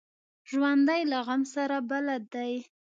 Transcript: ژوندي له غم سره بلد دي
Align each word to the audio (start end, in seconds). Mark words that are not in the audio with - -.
ژوندي 0.49 1.01
له 1.11 1.17
غم 1.27 1.41
سره 1.53 1.77
بلد 1.89 2.23
دي 2.35 2.53